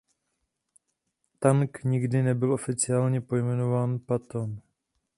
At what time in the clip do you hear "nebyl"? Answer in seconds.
2.23-2.53